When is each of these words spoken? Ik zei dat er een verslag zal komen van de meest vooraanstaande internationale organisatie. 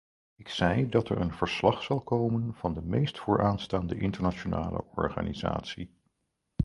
Ik 0.35 0.49
zei 0.49 0.89
dat 0.89 1.09
er 1.09 1.21
een 1.21 1.33
verslag 1.33 1.83
zal 1.83 2.01
komen 2.01 2.53
van 2.53 2.73
de 2.73 2.81
meest 2.81 3.19
vooraanstaande 3.19 3.95
internationale 3.97 4.83
organisatie. 4.95 5.91